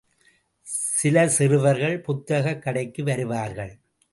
[0.95, 3.73] சில சிறுவர்கள் புத்தகக் கடைக்கு வருவார்கள்.